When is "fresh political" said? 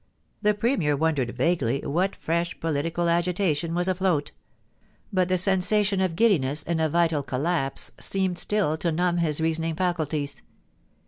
2.15-3.05